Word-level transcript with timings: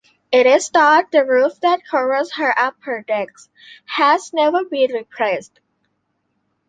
It 0.31 0.47
is 0.47 0.67
thought 0.69 1.11
the 1.11 1.23
roof 1.23 1.59
that 1.59 1.85
covers 1.85 2.33
her 2.37 2.57
upper 2.57 3.03
deck 3.03 3.27
has 3.97 4.33
never 4.33 4.65
been 4.65 4.91
replaced. 4.93 5.59